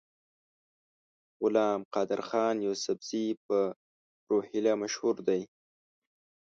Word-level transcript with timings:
غلام 1.41 1.79
قادرخان 1.95 2.55
یوسفزي 2.65 3.25
په 3.45 3.57
روهیله 4.29 4.73
مشهور 4.83 5.15
دی. 5.27 5.41